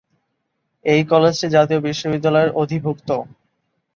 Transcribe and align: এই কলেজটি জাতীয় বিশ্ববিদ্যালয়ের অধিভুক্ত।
এই 0.85 1.01
কলেজটি 1.11 1.47
জাতীয় 1.49 1.79
বিশ্ববিদ্যালয়ের 1.81 2.51
অধিভুক্ত। 2.53 3.09